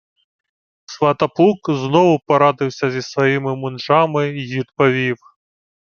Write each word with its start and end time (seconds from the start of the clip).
Сватоплук 0.85 1.57
знову 1.69 2.19
порадився 2.27 2.91
зі 2.91 3.01
своїми 3.01 3.55
«мунжами» 3.55 4.29
й 4.29 4.57
відповів: 4.59 5.17